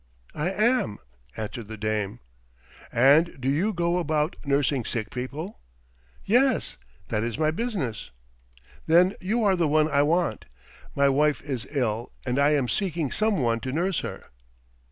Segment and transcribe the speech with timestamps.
[0.33, 0.97] "I am,"
[1.37, 2.21] answered the dame.
[2.91, 5.59] "And do you go about nursing sick people?"
[6.25, 6.75] "Yes,
[7.09, 8.09] that is my business."
[8.87, 10.45] "Then you are the one I want.
[10.95, 14.25] My wife is ill, and I am seeking some one to nurse her."